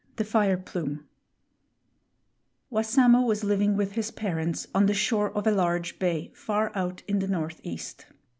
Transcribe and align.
THE 0.15 0.23
FIRE 0.23 0.57
PLUME 0.57 1.05
|WASSAMO 2.71 3.21
was 3.23 3.43
living 3.43 3.77
with 3.77 3.91
his 3.91 4.09
parents 4.09 4.65
on 4.73 4.87
the 4.87 4.95
shore 4.95 5.29
of 5.37 5.45
a 5.45 5.51
large 5.51 5.99
bay 5.99 6.31
far 6.33 6.71
out 6.75 7.03
in 7.07 7.19
the 7.19 7.27
north 7.27 7.61
east. 7.61 8.07